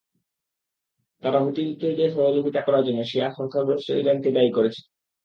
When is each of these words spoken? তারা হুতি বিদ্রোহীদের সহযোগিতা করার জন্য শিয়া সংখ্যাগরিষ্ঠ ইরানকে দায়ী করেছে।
তারা 1.23 1.39
হুতি 1.43 1.61
বিদ্রোহীদের 1.67 2.09
সহযোগিতা 2.11 2.61
করার 2.61 2.83
জন্য 2.83 2.99
শিয়া 3.03 3.27
সংখ্যাগরিষ্ঠ 3.37 3.87
ইরানকে 3.93 4.29
দায়ী 4.31 4.51
করেছে। 4.57 4.81